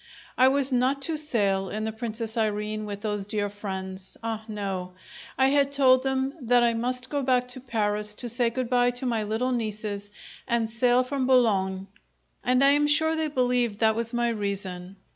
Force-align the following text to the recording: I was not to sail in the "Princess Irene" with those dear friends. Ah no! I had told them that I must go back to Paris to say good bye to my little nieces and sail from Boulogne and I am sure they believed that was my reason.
I 0.35 0.47
was 0.47 0.71
not 0.71 1.03
to 1.03 1.15
sail 1.15 1.69
in 1.69 1.83
the 1.83 1.91
"Princess 1.91 2.35
Irene" 2.35 2.87
with 2.87 3.01
those 3.01 3.27
dear 3.27 3.51
friends. 3.51 4.17
Ah 4.23 4.43
no! 4.47 4.93
I 5.37 5.49
had 5.49 5.71
told 5.71 6.01
them 6.01 6.33
that 6.41 6.63
I 6.63 6.73
must 6.73 7.11
go 7.11 7.21
back 7.21 7.47
to 7.49 7.59
Paris 7.61 8.15
to 8.15 8.27
say 8.27 8.49
good 8.49 8.67
bye 8.67 8.89
to 8.97 9.05
my 9.05 9.21
little 9.21 9.51
nieces 9.51 10.09
and 10.47 10.67
sail 10.67 11.03
from 11.03 11.27
Boulogne 11.27 11.85
and 12.43 12.63
I 12.63 12.69
am 12.71 12.87
sure 12.87 13.15
they 13.15 13.27
believed 13.27 13.77
that 13.77 13.95
was 13.95 14.11
my 14.11 14.29
reason. 14.29 14.95